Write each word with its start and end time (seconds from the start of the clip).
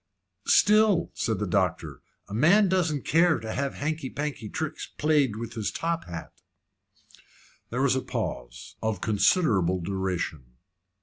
"Still," 0.47 1.11
said 1.13 1.37
the 1.37 1.45
doctor, 1.45 2.01
"a 2.27 2.33
man 2.33 2.67
doesn't 2.67 3.05
care 3.05 3.37
to 3.37 3.53
have 3.53 3.75
hanky 3.75 4.09
panky 4.09 4.49
tricks 4.49 4.87
played 4.87 5.35
with 5.35 5.53
his 5.53 5.69
top 5.71 6.05
hat." 6.05 6.33
There 7.69 7.83
was 7.83 7.95
a 7.95 8.01
pause 8.01 8.77
of 8.81 8.99
considerable 9.01 9.79
duration. 9.79 10.53